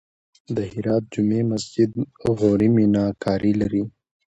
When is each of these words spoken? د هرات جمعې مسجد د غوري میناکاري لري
د 0.55 0.57
هرات 0.71 1.03
جمعې 1.13 1.41
مسجد 1.51 1.89
د 2.23 2.25
غوري 2.39 2.69
میناکاري 2.77 3.53
لري 3.61 3.83